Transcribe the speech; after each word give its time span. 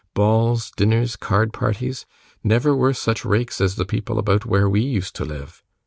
Balls, 0.15 0.71
dinners, 0.75 1.15
card 1.15 1.53
parties! 1.53 2.07
Never 2.43 2.75
were 2.75 2.91
such 2.91 3.23
rakes 3.23 3.61
as 3.61 3.75
the 3.75 3.85
people 3.85 4.17
about 4.17 4.47
where 4.47 4.67
we 4.67 4.81
used 4.81 5.15
to 5.17 5.25
live. 5.25 5.61